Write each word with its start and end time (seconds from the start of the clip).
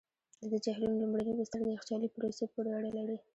د 0.41 0.43
دې 0.51 0.57
جهیلونو 0.63 0.99
لومړني 1.01 1.33
بستر 1.37 1.59
د 1.63 1.67
یخچالي 1.75 2.09
پروسې 2.15 2.45
پورې 2.53 2.69
اړه 2.77 2.89
لري. 2.97 3.17